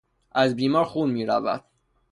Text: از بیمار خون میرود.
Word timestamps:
از 0.31 0.55
بیمار 0.55 0.85
خون 0.85 1.11
میرود. 1.11 1.63